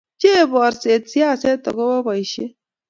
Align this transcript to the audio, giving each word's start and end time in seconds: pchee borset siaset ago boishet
pchee 0.17 0.43
borset 0.53 1.03
siaset 1.11 1.63
ago 1.71 1.87
boishet 2.05 2.53